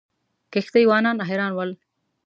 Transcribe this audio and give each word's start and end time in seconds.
کښتۍ 0.53 0.83
وانان 0.87 1.17
حیران 1.29 1.51
ول. 1.55 1.71